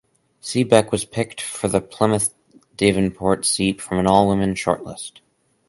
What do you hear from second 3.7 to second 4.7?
from an all-women